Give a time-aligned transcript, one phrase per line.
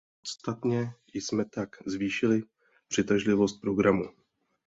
[0.21, 2.41] Podstatně jsme tak zvýšili
[2.87, 4.03] přitažlivost programu.